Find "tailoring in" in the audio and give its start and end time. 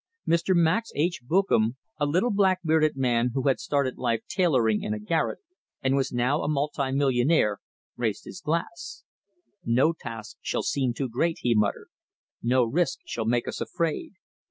4.27-4.95